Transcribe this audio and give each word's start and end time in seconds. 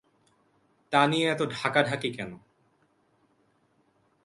তা 0.93 1.01
নিয়ে 1.07 1.27
এত 1.31 1.41
ঢাকাঢাকি 1.51 2.09
কেন? 2.17 2.31